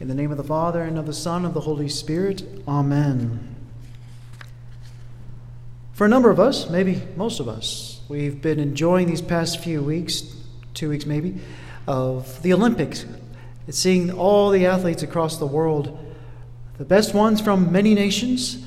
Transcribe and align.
In 0.00 0.08
the 0.08 0.14
name 0.14 0.30
of 0.30 0.38
the 0.38 0.44
Father, 0.44 0.80
and 0.80 0.96
of 0.96 1.04
the 1.04 1.12
Son, 1.12 1.44
and 1.44 1.48
of 1.48 1.52
the 1.52 1.60
Holy 1.60 1.90
Spirit. 1.90 2.42
Amen. 2.66 3.54
For 5.92 6.06
a 6.06 6.08
number 6.08 6.30
of 6.30 6.40
us, 6.40 6.70
maybe 6.70 7.02
most 7.16 7.38
of 7.38 7.48
us, 7.48 8.00
we've 8.08 8.40
been 8.40 8.58
enjoying 8.58 9.08
these 9.08 9.20
past 9.20 9.62
few 9.62 9.82
weeks, 9.82 10.36
two 10.72 10.88
weeks 10.88 11.04
maybe, 11.04 11.38
of 11.86 12.40
the 12.40 12.54
Olympics. 12.54 13.04
It's 13.68 13.78
seeing 13.78 14.10
all 14.10 14.48
the 14.48 14.64
athletes 14.64 15.02
across 15.02 15.36
the 15.36 15.46
world, 15.46 15.98
the 16.78 16.86
best 16.86 17.12
ones 17.12 17.42
from 17.42 17.70
many 17.70 17.94
nations, 17.94 18.64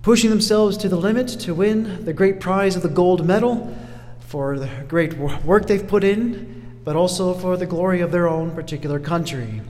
pushing 0.00 0.30
themselves 0.30 0.78
to 0.78 0.88
the 0.88 0.96
limit 0.96 1.28
to 1.40 1.52
win 1.54 2.06
the 2.06 2.14
great 2.14 2.40
prize 2.40 2.76
of 2.76 2.82
the 2.82 2.88
gold 2.88 3.26
medal 3.26 3.76
for 4.20 4.58
the 4.58 4.70
great 4.88 5.18
work 5.18 5.66
they've 5.66 5.86
put 5.86 6.02
in, 6.02 6.78
but 6.82 6.96
also 6.96 7.34
for 7.34 7.58
the 7.58 7.66
glory 7.66 8.00
of 8.00 8.10
their 8.10 8.26
own 8.26 8.52
particular 8.52 8.98
country. 8.98 9.60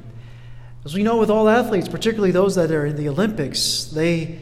As 0.86 0.94
we 0.94 1.02
know 1.02 1.16
with 1.16 1.30
all 1.30 1.48
athletes, 1.48 1.88
particularly 1.88 2.30
those 2.30 2.54
that 2.54 2.70
are 2.70 2.86
in 2.86 2.94
the 2.94 3.08
Olympics, 3.08 3.86
they 3.86 4.38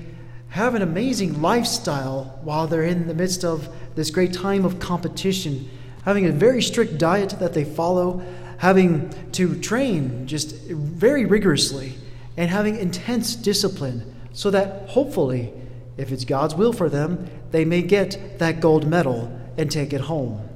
have 0.51 0.75
an 0.75 0.83
amazing 0.83 1.41
lifestyle 1.41 2.39
while 2.43 2.67
they're 2.67 2.83
in 2.83 3.07
the 3.07 3.15
midst 3.15 3.47
of 3.47 3.67
this 3.95 4.11
great 4.11 4.35
time 4.35 4.67
of 4.67 4.79
competition, 4.79 5.71
having 6.05 6.27
a 6.27 6.33
very 6.33 6.61
strict 6.61 6.99
diet 6.99 7.31
that 7.41 7.55
they 7.55 7.65
follow, 7.65 8.23
having 8.59 9.09
to 9.33 9.59
train 9.59 10.27
just 10.27 10.55
very 10.67 11.25
rigorously, 11.25 11.95
and 12.37 12.51
having 12.51 12.77
intense 12.77 13.35
discipline 13.37 14.15
so 14.35 14.51
that 14.51 14.91
hopefully, 14.91 15.51
if 15.97 16.13
it's 16.13 16.27
God's 16.27 16.55
will 16.55 16.75
for 16.75 16.91
them, 16.91 17.27
they 17.53 17.65
may 17.65 17.81
get 17.81 18.39
that 18.39 18.61
gold 18.61 18.87
medal 18.87 19.35
and 19.57 19.71
take 19.71 19.95
it 19.95 20.03
home. 20.03 20.47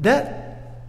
That 0.00 0.82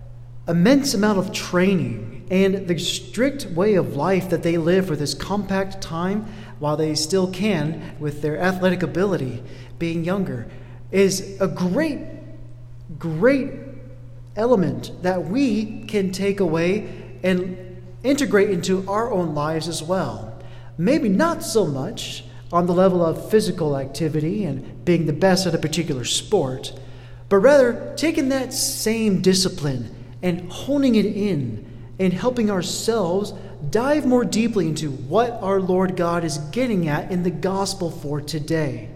immense 0.47 0.95
amount 0.95 1.19
of 1.19 1.31
training 1.31 2.16
and 2.29 2.67
the 2.67 2.77
strict 2.77 3.45
way 3.47 3.75
of 3.75 3.95
life 3.95 4.29
that 4.29 4.43
they 4.43 4.57
live 4.57 4.87
for 4.87 4.95
this 4.95 5.13
compact 5.13 5.81
time 5.81 6.25
while 6.59 6.75
they 6.75 6.93
still 6.95 7.31
can 7.31 7.95
with 7.99 8.21
their 8.21 8.39
athletic 8.39 8.83
ability 8.83 9.43
being 9.79 10.03
younger 10.03 10.47
is 10.91 11.39
a 11.39 11.47
great 11.47 11.99
great 12.97 13.51
element 14.35 14.91
that 15.03 15.25
we 15.25 15.83
can 15.85 16.11
take 16.11 16.39
away 16.39 17.19
and 17.23 17.81
integrate 18.03 18.49
into 18.49 18.87
our 18.89 19.11
own 19.11 19.35
lives 19.35 19.67
as 19.67 19.83
well. 19.83 20.39
Maybe 20.77 21.09
not 21.09 21.43
so 21.43 21.65
much 21.65 22.23
on 22.51 22.65
the 22.65 22.73
level 22.73 23.05
of 23.05 23.29
physical 23.29 23.77
activity 23.77 24.45
and 24.45 24.85
being 24.85 25.05
the 25.05 25.13
best 25.13 25.45
at 25.45 25.53
a 25.53 25.57
particular 25.57 26.05
sport 26.05 26.71
but 27.29 27.37
rather 27.37 27.93
taking 27.97 28.29
that 28.29 28.53
same 28.53 29.21
discipline 29.21 29.93
and 30.21 30.51
honing 30.51 30.95
it 30.95 31.05
in 31.05 31.66
in 31.99 32.11
helping 32.11 32.51
ourselves 32.51 33.33
dive 33.69 34.05
more 34.05 34.23
deeply 34.23 34.67
into 34.67 34.91
what 34.91 35.31
our 35.41 35.59
Lord 35.59 35.95
God 35.95 36.23
is 36.23 36.37
getting 36.51 36.87
at 36.87 37.11
in 37.11 37.23
the 37.23 37.31
gospel 37.31 37.89
for 37.89 38.21
today. 38.21 38.89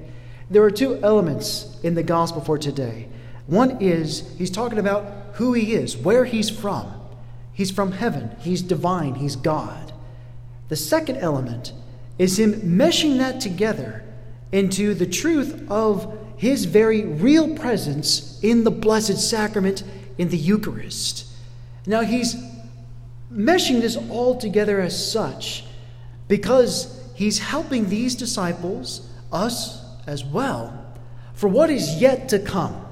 There 0.49 0.63
are 0.63 0.71
two 0.71 0.99
elements 1.01 1.79
in 1.81 1.95
the 1.95 2.03
gospel 2.03 2.41
for 2.41 2.57
today. 2.57 3.07
One 3.47 3.81
is 3.81 4.35
he's 4.37 4.51
talking 4.51 4.77
about 4.77 5.35
who 5.35 5.53
he 5.53 5.73
is, 5.73 5.97
where 5.97 6.25
he's 6.25 6.49
from. 6.49 6.93
He's 7.53 7.71
from 7.71 7.91
heaven, 7.91 8.35
he's 8.39 8.61
divine, 8.61 9.15
he's 9.15 9.35
God. 9.35 9.91
The 10.69 10.75
second 10.75 11.17
element 11.17 11.73
is 12.17 12.39
him 12.39 12.53
meshing 12.77 13.17
that 13.17 13.41
together 13.41 14.03
into 14.51 14.93
the 14.93 15.05
truth 15.05 15.69
of 15.69 16.17
his 16.37 16.65
very 16.65 17.03
real 17.03 17.55
presence 17.55 18.39
in 18.41 18.63
the 18.63 18.71
Blessed 18.71 19.17
Sacrament 19.17 19.83
in 20.17 20.29
the 20.29 20.37
Eucharist. 20.37 21.25
Now, 21.85 22.01
he's 22.01 22.35
meshing 23.31 23.81
this 23.81 23.97
all 24.09 24.37
together 24.37 24.81
as 24.81 25.11
such 25.11 25.63
because 26.27 27.01
he's 27.15 27.39
helping 27.39 27.89
these 27.89 28.15
disciples, 28.15 29.09
us 29.31 29.83
as 30.07 30.23
well, 30.23 30.85
for 31.33 31.47
what 31.47 31.69
is 31.69 32.01
yet 32.01 32.29
to 32.29 32.39
come. 32.39 32.85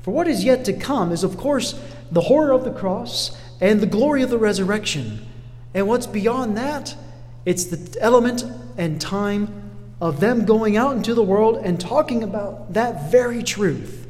For 0.00 0.10
what 0.12 0.28
is 0.28 0.44
yet 0.44 0.64
to 0.66 0.72
come 0.72 1.12
is, 1.12 1.24
of 1.24 1.36
course, 1.36 1.80
the 2.10 2.22
horror 2.22 2.52
of 2.52 2.64
the 2.64 2.72
cross 2.72 3.36
and 3.60 3.80
the 3.80 3.86
glory 3.86 4.22
of 4.22 4.30
the 4.30 4.38
resurrection. 4.38 5.26
And 5.74 5.86
what's 5.86 6.06
beyond 6.06 6.56
that? 6.56 6.96
It's 7.44 7.64
the 7.64 8.00
element 8.00 8.44
and 8.76 9.00
time 9.00 9.70
of 10.00 10.20
them 10.20 10.44
going 10.44 10.76
out 10.76 10.96
into 10.96 11.14
the 11.14 11.22
world 11.22 11.58
and 11.64 11.80
talking 11.80 12.22
about 12.22 12.74
that 12.74 13.10
very 13.10 13.42
truth. 13.42 14.06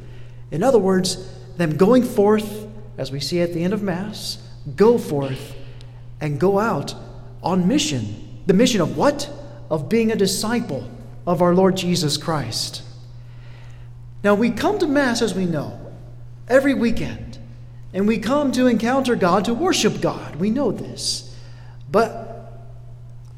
In 0.51 0.63
other 0.63 0.79
words, 0.79 1.27
them 1.57 1.75
going 1.75 2.03
forth, 2.03 2.67
as 2.97 3.11
we 3.11 3.19
see 3.19 3.41
at 3.41 3.53
the 3.53 3.63
end 3.63 3.73
of 3.73 3.81
Mass, 3.81 4.37
go 4.75 4.97
forth 4.97 5.55
and 6.21 6.39
go 6.39 6.59
out 6.59 6.95
on 7.43 7.67
mission. 7.67 8.41
The 8.45 8.53
mission 8.53 8.81
of 8.81 8.97
what? 8.97 9.29
Of 9.69 9.89
being 9.89 10.11
a 10.11 10.15
disciple 10.15 10.89
of 11.25 11.41
our 11.41 11.53
Lord 11.53 11.77
Jesus 11.77 12.17
Christ. 12.17 12.81
Now, 14.23 14.35
we 14.35 14.51
come 14.51 14.79
to 14.79 14.87
Mass, 14.87 15.21
as 15.21 15.33
we 15.33 15.45
know, 15.45 15.79
every 16.47 16.73
weekend, 16.73 17.37
and 17.93 18.07
we 18.07 18.17
come 18.17 18.51
to 18.53 18.67
encounter 18.67 19.15
God, 19.15 19.45
to 19.45 19.53
worship 19.53 20.01
God. 20.01 20.35
We 20.35 20.49
know 20.49 20.71
this. 20.71 21.37
But 21.89 22.51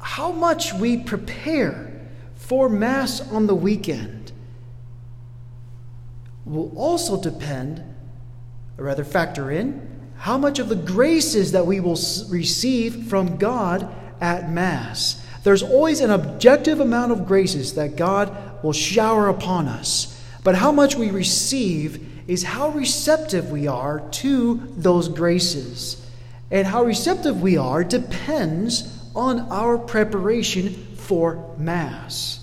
how 0.00 0.32
much 0.32 0.72
we 0.74 0.96
prepare 0.98 1.92
for 2.34 2.68
Mass 2.68 3.20
on 3.30 3.46
the 3.46 3.54
weekend 3.54 4.32
will 6.44 6.72
also 6.76 7.20
depend, 7.20 7.82
or 8.76 8.86
rather 8.86 9.04
factor 9.04 9.50
in, 9.50 10.01
how 10.22 10.38
much 10.38 10.60
of 10.60 10.68
the 10.68 10.76
graces 10.76 11.50
that 11.50 11.66
we 11.66 11.80
will 11.80 11.98
receive 12.28 13.08
from 13.08 13.36
God 13.38 13.92
at 14.20 14.48
Mass. 14.48 15.20
There's 15.42 15.64
always 15.64 15.98
an 16.00 16.12
objective 16.12 16.78
amount 16.78 17.10
of 17.10 17.26
graces 17.26 17.74
that 17.74 17.96
God 17.96 18.62
will 18.62 18.72
shower 18.72 19.28
upon 19.28 19.66
us. 19.66 20.16
But 20.44 20.54
how 20.54 20.70
much 20.70 20.94
we 20.94 21.10
receive 21.10 22.08
is 22.28 22.44
how 22.44 22.68
receptive 22.68 23.50
we 23.50 23.66
are 23.66 24.08
to 24.22 24.62
those 24.76 25.08
graces. 25.08 26.06
And 26.52 26.68
how 26.68 26.84
receptive 26.84 27.42
we 27.42 27.56
are 27.56 27.82
depends 27.82 28.96
on 29.16 29.40
our 29.50 29.76
preparation 29.76 30.72
for 30.94 31.52
Mass. 31.58 32.38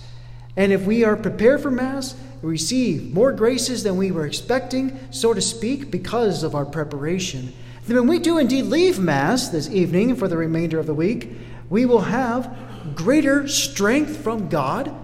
And 0.54 0.70
if 0.70 0.84
we 0.84 1.02
are 1.02 1.16
prepared 1.16 1.62
for 1.62 1.70
Mass, 1.70 2.14
we 2.42 2.50
receive 2.50 3.14
more 3.14 3.32
graces 3.32 3.84
than 3.84 3.96
we 3.96 4.10
were 4.10 4.26
expecting, 4.26 4.98
so 5.10 5.32
to 5.32 5.40
speak, 5.40 5.90
because 5.90 6.42
of 6.42 6.54
our 6.54 6.66
preparation, 6.66 7.54
when 7.92 8.06
we 8.06 8.18
do 8.18 8.38
indeed 8.38 8.66
leave 8.66 8.98
Mass 8.98 9.48
this 9.48 9.68
evening 9.68 10.14
for 10.14 10.28
the 10.28 10.36
remainder 10.36 10.78
of 10.78 10.86
the 10.86 10.94
week, 10.94 11.32
we 11.68 11.86
will 11.86 12.02
have 12.02 12.56
greater 12.94 13.48
strength 13.48 14.16
from 14.16 14.48
God 14.48 14.94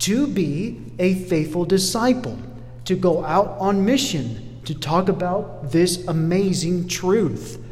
to 0.00 0.26
be 0.26 0.80
a 0.98 1.14
faithful 1.14 1.64
disciple, 1.64 2.38
to 2.84 2.94
go 2.94 3.24
out 3.24 3.56
on 3.58 3.84
mission, 3.84 4.60
to 4.64 4.74
talk 4.74 5.08
about 5.08 5.70
this 5.70 6.06
amazing 6.06 6.88
truth 6.88 7.62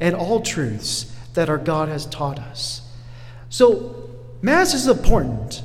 and 0.00 0.14
all 0.14 0.40
truths 0.40 1.14
that 1.34 1.48
our 1.48 1.58
God 1.58 1.88
has 1.88 2.06
taught 2.06 2.38
us. 2.38 2.82
So, 3.48 4.00
Mass 4.42 4.74
is 4.74 4.86
important. 4.86 5.62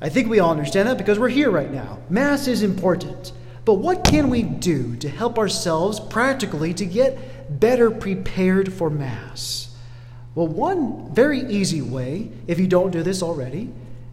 I 0.00 0.08
think 0.08 0.28
we 0.28 0.38
all 0.38 0.50
understand 0.50 0.88
that 0.88 0.98
because 0.98 1.18
we're 1.18 1.28
here 1.28 1.50
right 1.50 1.70
now. 1.70 1.98
Mass 2.08 2.46
is 2.46 2.62
important. 2.62 3.32
But 3.64 3.74
what 3.74 4.04
can 4.04 4.30
we 4.30 4.42
do 4.42 4.94
to 4.96 5.08
help 5.08 5.38
ourselves 5.38 5.98
practically 5.98 6.72
to 6.74 6.86
get 6.86 7.18
better 7.48 7.90
prepared 7.90 8.72
for 8.72 8.90
Mass? 8.90 9.74
Well, 10.34 10.48
one 10.48 11.14
very 11.14 11.40
easy 11.40 11.80
way, 11.80 12.30
if 12.46 12.60
you 12.60 12.66
don't 12.66 12.90
do 12.90 13.02
this 13.02 13.22
already, 13.22 13.72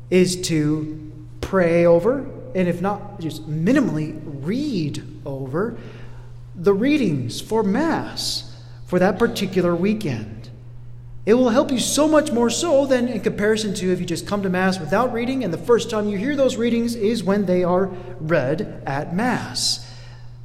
is 0.10 0.42
to 0.48 1.12
pray 1.42 1.86
over, 1.86 2.20
and 2.56 2.68
if 2.68 2.82
not, 2.82 3.20
just 3.20 3.50
minimally 3.50 4.20
read 4.24 5.04
over 5.26 5.78
the 6.56 6.74
readings 6.74 7.42
for 7.42 7.64
Mass 7.64 8.58
for 8.86 9.00
that 9.00 9.20
particular 9.20 9.76
weekend. 9.76 10.50
It 11.26 11.34
will 11.34 11.50
help 11.50 11.72
you 11.72 11.80
so 11.80 12.08
much 12.08 12.32
more 12.32 12.50
so 12.50 12.86
than 12.86 13.08
in 13.08 13.22
comparison 13.22 13.74
to 13.76 13.92
if 13.92 14.00
you 14.00 14.06
just 14.06 14.28
come 14.28 14.44
to 14.44 14.50
Mass 14.50 14.80
without 14.80 15.14
reading, 15.14 15.44
and 15.44 15.54
the 15.54 15.58
first 15.58 15.90
time 15.90 16.08
you 16.08 16.18
hear 16.18 16.36
those 16.36 16.58
readings 16.58 16.96
is 16.96 17.24
when 17.24 17.46
they 17.46 17.64
are 17.64 17.88
read 18.20 18.82
at 18.86 19.16
Mass. 19.16 19.90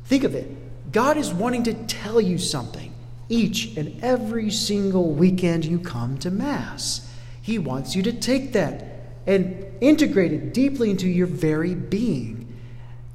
Think 0.04 0.24
of 0.24 0.34
it 0.34 0.50
God 0.90 1.16
is 1.16 1.32
wanting 1.32 1.64
to 1.64 1.74
tell 1.74 2.20
you 2.20 2.38
something 2.38 2.94
each 3.28 3.76
and 3.76 4.02
every 4.02 4.50
single 4.50 5.12
weekend 5.12 5.64
you 5.64 5.78
come 5.78 6.18
to 6.18 6.30
Mass. 6.30 7.12
He 7.42 7.58
wants 7.58 7.94
you 7.94 8.02
to 8.04 8.12
take 8.12 8.52
that 8.54 8.84
and 9.26 9.66
integrate 9.82 10.32
it 10.32 10.54
deeply 10.54 10.90
into 10.90 11.06
your 11.06 11.26
very 11.26 11.74
being. 11.74 12.58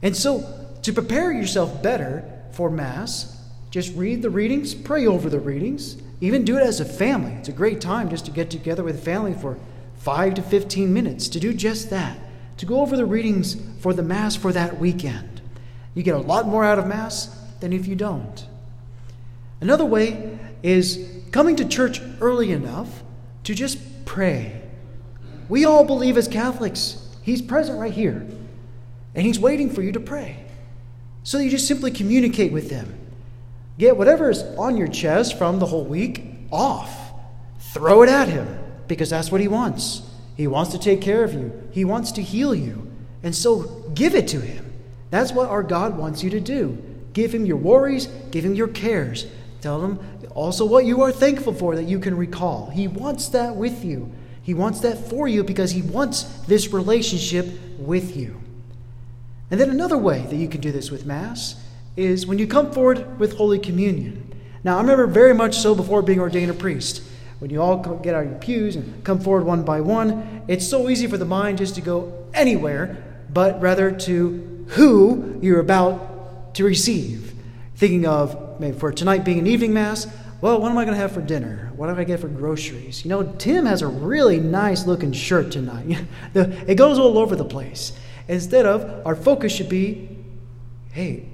And 0.03 0.15
so, 0.15 0.43
to 0.83 0.93
prepare 0.93 1.31
yourself 1.31 1.81
better 1.81 2.29
for 2.51 2.69
Mass, 2.69 3.41
just 3.71 3.95
read 3.95 4.21
the 4.21 4.29
readings, 4.29 4.75
pray 4.75 5.07
over 5.07 5.29
the 5.29 5.39
readings, 5.39 5.97
even 6.21 6.45
do 6.45 6.57
it 6.57 6.61
as 6.61 6.79
a 6.79 6.85
family. 6.85 7.31
It's 7.33 7.49
a 7.49 7.53
great 7.53 7.81
time 7.81 8.09
just 8.09 8.25
to 8.25 8.31
get 8.31 8.51
together 8.51 8.83
with 8.83 9.03
family 9.03 9.33
for 9.33 9.57
5 9.97 10.35
to 10.35 10.41
15 10.43 10.93
minutes 10.93 11.27
to 11.29 11.39
do 11.39 11.53
just 11.53 11.89
that, 11.89 12.19
to 12.57 12.65
go 12.67 12.81
over 12.81 12.95
the 12.95 13.05
readings 13.05 13.57
for 13.79 13.93
the 13.93 14.03
Mass 14.03 14.35
for 14.35 14.51
that 14.51 14.77
weekend. 14.79 15.41
You 15.95 16.03
get 16.03 16.15
a 16.15 16.19
lot 16.19 16.47
more 16.47 16.63
out 16.63 16.77
of 16.77 16.85
Mass 16.85 17.39
than 17.63 17.71
if 17.71 17.87
you 17.87 17.95
don't. 17.95 18.45
Another 19.61 19.85
way 19.85 20.37
is 20.63 21.09
coming 21.31 21.55
to 21.55 21.65
church 21.65 22.01
early 22.19 22.51
enough 22.51 23.03
to 23.45 23.55
just 23.55 23.79
pray. 24.03 24.61
We 25.47 25.63
all 25.63 25.85
believe 25.85 26.17
as 26.17 26.27
Catholics, 26.27 27.07
He's 27.21 27.41
present 27.41 27.79
right 27.79 27.93
here, 27.93 28.27
and 29.15 29.25
He's 29.25 29.39
waiting 29.39 29.69
for 29.69 29.81
you 29.81 29.93
to 29.93 29.99
pray. 30.01 30.43
So 31.23 31.37
you 31.37 31.49
just 31.49 31.65
simply 31.65 31.89
communicate 31.89 32.51
with 32.51 32.69
Him. 32.69 32.99
Get 33.77 33.95
whatever 33.95 34.29
is 34.29 34.43
on 34.57 34.75
your 34.75 34.89
chest 34.89 35.37
from 35.37 35.59
the 35.59 35.67
whole 35.67 35.85
week 35.85 36.25
off. 36.51 37.13
Throw 37.59 38.03
it 38.03 38.09
at 38.09 38.27
Him 38.27 38.59
because 38.89 39.09
that's 39.09 39.31
what 39.31 39.39
He 39.39 39.47
wants. 39.47 40.01
He 40.35 40.47
wants 40.47 40.73
to 40.73 40.79
take 40.79 40.99
care 40.99 41.23
of 41.23 41.33
you, 41.33 41.69
He 41.71 41.85
wants 41.85 42.11
to 42.11 42.21
heal 42.21 42.53
you. 42.53 42.91
And 43.23 43.33
so 43.33 43.85
give 43.93 44.15
it 44.15 44.27
to 44.27 44.41
Him. 44.41 44.73
That's 45.11 45.31
what 45.31 45.47
our 45.47 45.63
God 45.63 45.97
wants 45.97 46.25
you 46.25 46.29
to 46.31 46.41
do. 46.41 46.92
Give 47.13 47.33
Him 47.33 47.45
your 47.45 47.57
worries, 47.57 48.07
give 48.31 48.43
Him 48.43 48.55
your 48.55 48.67
cares. 48.67 49.27
Tell 49.61 49.81
Him 49.81 49.99
also 50.35 50.65
what 50.65 50.85
you 50.85 51.01
are 51.03 51.11
thankful 51.11 51.53
for 51.53 51.75
that 51.75 51.83
you 51.83 51.99
can 51.99 52.17
recall. 52.17 52.69
He 52.69 52.87
wants 52.87 53.29
that 53.29 53.55
with 53.55 53.85
you. 53.85 54.11
He 54.41 54.53
wants 54.53 54.81
that 54.81 55.09
for 55.09 55.27
you 55.27 55.43
because 55.43 55.71
He 55.71 55.81
wants 55.81 56.23
this 56.47 56.73
relationship 56.73 57.47
with 57.77 58.17
you. 58.17 58.41
And 59.51 59.59
then 59.59 59.69
another 59.69 59.97
way 59.97 60.21
that 60.23 60.35
you 60.35 60.49
can 60.49 60.61
do 60.61 60.71
this 60.71 60.91
with 60.91 61.05
Mass 61.05 61.55
is 61.95 62.25
when 62.25 62.39
you 62.39 62.47
come 62.47 62.71
forward 62.71 63.19
with 63.19 63.37
Holy 63.37 63.59
Communion. 63.59 64.33
Now, 64.63 64.77
I 64.77 64.81
remember 64.81 65.07
very 65.07 65.33
much 65.33 65.57
so 65.57 65.75
before 65.75 66.01
being 66.01 66.19
ordained 66.19 66.49
a 66.49 66.53
priest. 66.53 67.03
When 67.39 67.51
you 67.51 67.61
all 67.61 67.77
get 67.77 68.15
out 68.15 68.23
of 68.23 68.31
your 68.31 68.39
pews 68.39 68.75
and 68.75 69.03
come 69.03 69.19
forward 69.19 69.43
one 69.43 69.63
by 69.63 69.81
one, 69.81 70.43
it's 70.47 70.67
so 70.67 70.89
easy 70.89 71.07
for 71.07 71.17
the 71.17 71.25
mind 71.25 71.57
just 71.57 71.75
to 71.75 71.81
go 71.81 72.27
anywhere, 72.33 73.03
but 73.29 73.61
rather 73.61 73.91
to 73.91 74.65
who 74.69 75.39
you're 75.41 75.59
about 75.59 76.12
to 76.53 76.63
receive. 76.63 77.33
Thinking 77.75 78.05
of 78.05 78.59
maybe 78.59 78.77
for 78.77 78.91
tonight 78.91 79.25
being 79.25 79.39
an 79.39 79.47
evening 79.47 79.73
Mass, 79.73 80.07
well, 80.41 80.59
what 80.59 80.71
am 80.71 80.77
I 80.77 80.83
going 80.83 80.95
to 80.95 81.01
have 81.01 81.13
for 81.13 81.21
dinner? 81.21 81.71
What 81.75 81.87
do 81.87 81.99
I 81.99 82.03
get 82.03 82.19
for 82.19 82.27
groceries? 82.27 83.05
You 83.05 83.09
know, 83.09 83.23
Tim 83.37 83.65
has 83.65 83.81
a 83.81 83.87
really 83.87 84.39
nice 84.39 84.85
looking 84.85 85.13
shirt 85.13 85.51
tonight. 85.51 86.05
it 86.33 86.75
goes 86.75 86.99
all 86.99 87.17
over 87.17 87.35
the 87.35 87.45
place. 87.45 87.93
Instead 88.27 88.65
of, 88.65 89.05
our 89.05 89.15
focus 89.15 89.53
should 89.53 89.69
be 89.69 90.09
hey, 90.91 91.25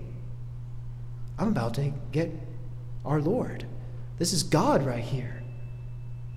I'm 1.37 1.49
about 1.49 1.73
to 1.75 1.91
get 2.11 2.31
our 3.05 3.21
Lord. 3.21 3.65
This 4.17 4.31
is 4.31 4.43
God 4.43 4.85
right 4.85 5.03
here. 5.03 5.38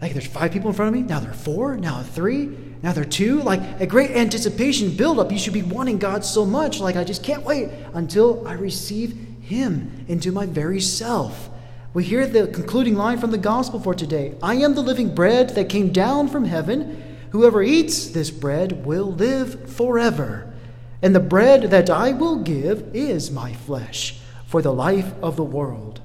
Like 0.03 0.15
there's 0.15 0.27
five 0.27 0.51
people 0.51 0.69
in 0.69 0.75
front 0.75 0.89
of 0.89 1.01
me, 1.01 1.07
now 1.09 1.21
there 1.21 1.31
are 1.31 1.35
four, 1.35 1.77
now 1.77 2.03
three, 2.03 2.47
now 2.83 2.93
there 2.93 3.05
are 3.05 3.07
two. 3.07 3.41
Like 3.41 3.61
a 3.81 3.87
great 3.87 4.11
anticipation 4.11 4.97
build 4.97 5.21
up. 5.21 5.31
You 5.31 5.39
should 5.39 5.53
be 5.53 5.63
wanting 5.63 5.99
God 5.99 6.25
so 6.25 6.45
much. 6.45 6.81
Like 6.81 6.97
I 6.97 7.05
just 7.05 7.23
can't 7.23 7.45
wait 7.45 7.71
until 7.95 8.47
I 8.49 8.55
receive 8.55 9.13
Him 9.43 10.05
into 10.09 10.33
my 10.33 10.45
very 10.45 10.81
self. 10.81 11.49
We 11.95 12.03
hear 12.03 12.27
the 12.27 12.49
concluding 12.49 12.97
line 12.97 13.19
from 13.19 13.31
the 13.31 13.39
gospel 13.39 13.79
for 13.79 13.95
today 13.95 14.35
I 14.43 14.57
am 14.57 14.75
the 14.75 14.83
living 14.83 15.15
bread 15.15 15.51
that 15.51 15.69
came 15.69 15.93
down 15.93 16.27
from 16.27 16.47
heaven. 16.47 17.01
Whoever 17.31 17.63
eats 17.63 18.09
this 18.09 18.33
bread 18.33 18.85
will 18.85 19.13
live 19.13 19.71
forever. 19.71 20.53
And 21.01 21.15
the 21.15 21.21
bread 21.21 21.71
that 21.71 21.91
I 21.91 22.11
will 22.11 22.43
give 22.43 22.91
is 22.93 23.31
my 23.31 23.53
flesh 23.53 24.19
for 24.47 24.63
the 24.63 24.73
life 24.73 25.13
of 25.23 25.37
the 25.37 25.45
world. 25.45 26.01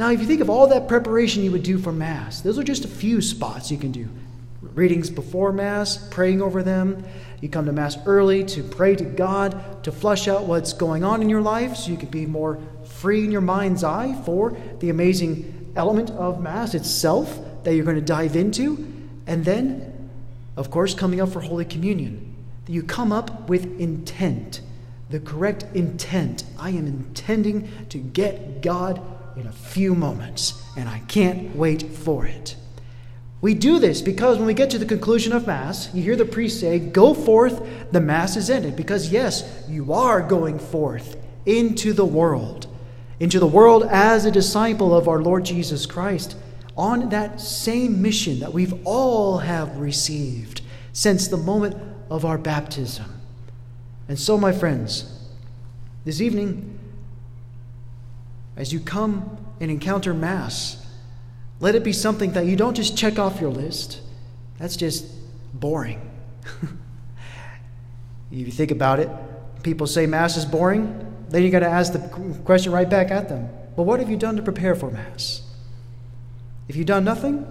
Now, 0.00 0.10
if 0.10 0.18
you 0.18 0.26
think 0.26 0.40
of 0.40 0.48
all 0.48 0.66
that 0.68 0.88
preparation 0.88 1.42
you 1.42 1.52
would 1.52 1.62
do 1.62 1.76
for 1.76 1.92
Mass, 1.92 2.40
those 2.40 2.58
are 2.58 2.64
just 2.64 2.86
a 2.86 2.88
few 2.88 3.20
spots 3.20 3.70
you 3.70 3.76
can 3.76 3.92
do. 3.92 4.08
Readings 4.62 5.10
before 5.10 5.52
Mass, 5.52 6.08
praying 6.08 6.40
over 6.40 6.62
them. 6.62 7.04
You 7.42 7.50
come 7.50 7.66
to 7.66 7.72
Mass 7.72 7.98
early 8.06 8.42
to 8.44 8.62
pray 8.62 8.96
to 8.96 9.04
God, 9.04 9.84
to 9.84 9.92
flush 9.92 10.26
out 10.26 10.44
what's 10.44 10.72
going 10.72 11.04
on 11.04 11.20
in 11.20 11.28
your 11.28 11.42
life 11.42 11.76
so 11.76 11.90
you 11.90 11.98
can 11.98 12.08
be 12.08 12.24
more 12.24 12.58
free 12.82 13.24
in 13.24 13.30
your 13.30 13.42
mind's 13.42 13.84
eye 13.84 14.18
for 14.24 14.56
the 14.78 14.88
amazing 14.88 15.70
element 15.76 16.08
of 16.12 16.40
Mass 16.40 16.72
itself 16.72 17.38
that 17.64 17.74
you're 17.74 17.84
going 17.84 17.94
to 17.94 18.00
dive 18.00 18.36
into. 18.36 18.90
And 19.26 19.44
then, 19.44 20.08
of 20.56 20.70
course, 20.70 20.94
coming 20.94 21.20
up 21.20 21.28
for 21.28 21.40
Holy 21.40 21.66
Communion. 21.66 22.34
You 22.66 22.84
come 22.84 23.12
up 23.12 23.50
with 23.50 23.78
intent, 23.78 24.62
the 25.10 25.20
correct 25.20 25.66
intent. 25.74 26.44
I 26.58 26.70
am 26.70 26.86
intending 26.86 27.70
to 27.90 27.98
get 27.98 28.62
God 28.62 29.02
in 29.40 29.46
a 29.46 29.52
few 29.52 29.94
moments, 29.94 30.62
and 30.76 30.88
I 30.88 30.98
can't 31.00 31.56
wait 31.56 31.82
for 31.82 32.26
it. 32.26 32.56
We 33.40 33.54
do 33.54 33.78
this 33.78 34.02
because 34.02 34.36
when 34.36 34.46
we 34.46 34.54
get 34.54 34.70
to 34.70 34.78
the 34.78 34.84
conclusion 34.84 35.32
of 35.32 35.46
Mass, 35.46 35.92
you 35.94 36.02
hear 36.02 36.16
the 36.16 36.26
priest 36.26 36.60
say, 36.60 36.78
Go 36.78 37.14
forth, 37.14 37.90
the 37.90 38.00
Mass 38.00 38.36
is 38.36 38.50
ended. 38.50 38.76
Because, 38.76 39.10
yes, 39.10 39.64
you 39.66 39.92
are 39.94 40.20
going 40.20 40.58
forth 40.58 41.16
into 41.46 41.94
the 41.94 42.04
world, 42.04 42.66
into 43.18 43.38
the 43.38 43.46
world 43.46 43.84
as 43.84 44.26
a 44.26 44.30
disciple 44.30 44.94
of 44.94 45.08
our 45.08 45.22
Lord 45.22 45.44
Jesus 45.44 45.86
Christ, 45.86 46.36
on 46.76 47.08
that 47.08 47.40
same 47.40 48.02
mission 48.02 48.40
that 48.40 48.52
we've 48.52 48.74
all 48.86 49.38
have 49.38 49.78
received 49.78 50.60
since 50.92 51.28
the 51.28 51.36
moment 51.36 51.76
of 52.10 52.26
our 52.26 52.38
baptism. 52.38 53.20
And 54.06 54.18
so, 54.18 54.36
my 54.36 54.52
friends, 54.52 55.28
this 56.04 56.20
evening, 56.20 56.79
as 58.60 58.74
you 58.74 58.78
come 58.78 59.38
and 59.58 59.70
encounter 59.70 60.12
Mass, 60.12 60.86
let 61.60 61.74
it 61.74 61.82
be 61.82 61.94
something 61.94 62.32
that 62.32 62.44
you 62.44 62.56
don't 62.56 62.74
just 62.74 62.94
check 62.94 63.18
off 63.18 63.40
your 63.40 63.48
list. 63.48 64.02
That's 64.58 64.76
just 64.76 65.06
boring. 65.54 66.10
if 66.62 66.68
you 68.30 68.50
think 68.50 68.70
about 68.70 69.00
it, 69.00 69.08
people 69.62 69.86
say 69.86 70.04
Mass 70.04 70.36
is 70.36 70.44
boring, 70.44 71.06
then 71.30 71.42
you 71.42 71.48
got 71.48 71.60
to 71.60 71.68
ask 71.68 71.94
the 71.94 72.00
question 72.44 72.70
right 72.70 72.88
back 72.88 73.10
at 73.10 73.30
them. 73.30 73.48
Well, 73.76 73.86
what 73.86 73.98
have 73.98 74.10
you 74.10 74.18
done 74.18 74.36
to 74.36 74.42
prepare 74.42 74.74
for 74.74 74.90
Mass? 74.90 75.40
If 76.68 76.76
you've 76.76 76.86
done 76.86 77.02
nothing, 77.02 77.46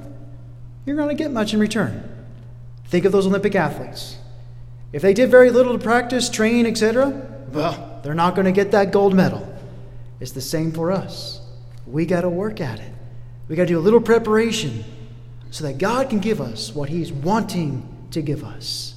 you're 0.86 0.96
going 0.96 1.10
to 1.10 1.16
get 1.16 1.32
much 1.32 1.56
in 1.56 1.60
return. 1.60 2.08
Think 2.86 3.06
of 3.06 3.12
those 3.12 3.26
Olympic 3.26 3.56
athletes. 3.56 4.16
If 4.94 5.02
they 5.02 5.16
did 5.16 5.32
very 5.32 5.50
little 5.50 5.74
to 5.74 5.84
practice, 5.84 6.30
train, 6.30 6.68
etc., 6.68 7.10
well, 7.52 8.00
they're 8.04 8.14
not 8.14 8.36
going 8.36 8.46
to 8.46 8.52
get 8.52 8.70
that 8.74 8.92
gold 8.92 9.16
medal. 9.16 9.56
It's 10.20 10.32
the 10.32 10.42
same 10.42 10.72
for 10.72 10.92
us. 10.92 11.42
We 11.88 12.06
got 12.06 12.22
to 12.22 12.30
work 12.30 12.62
at 12.62 12.80
it. 12.80 12.94
We 13.48 13.56
got 13.56 13.64
to 13.64 13.68
do 13.68 13.80
a 13.80 13.82
little 13.82 14.02
preparation 14.02 14.84
so 15.50 15.64
that 15.64 15.78
God 15.78 16.10
can 16.10 16.20
give 16.20 16.40
us 16.40 16.74
what 16.74 16.90
He's 16.90 17.12
wanting 17.12 18.08
to 18.12 18.22
give 18.22 18.44
us. 18.44 18.96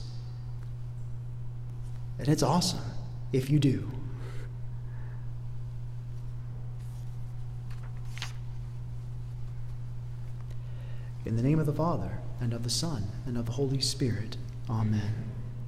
And 2.18 2.28
it's 2.28 2.42
awesome 2.42 2.84
if 3.32 3.50
you 3.50 3.58
do. 3.58 3.90
In 11.24 11.36
the 11.36 11.42
name 11.42 11.58
of 11.58 11.66
the 11.66 11.72
Father, 11.72 12.18
and 12.40 12.52
of 12.52 12.64
the 12.64 12.70
Son, 12.70 13.06
and 13.26 13.38
of 13.38 13.46
the 13.46 13.52
Holy 13.52 13.80
Spirit. 13.80 14.36
Amen. 14.68 15.31